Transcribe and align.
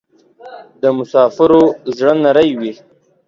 د 0.81 0.83
مسافرو 0.97 1.63
زړه 1.97 2.13
نری 2.23 2.49
وی 2.59 2.73